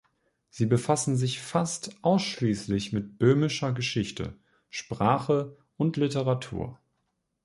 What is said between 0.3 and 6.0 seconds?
Sie befassten sich fast ausschließlich mit böhmischer Geschichte, Sprache und